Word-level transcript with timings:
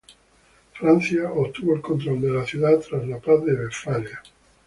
Francia 0.73 1.31
obtuvo 1.31 1.75
el 1.75 1.81
control 1.83 2.21
de 2.21 2.31
la 2.31 2.43
ciudad 2.43 2.79
tras 2.79 3.07
la 3.07 3.19
Paz 3.19 3.45
de 3.45 3.53
Westfalia. 3.53 4.19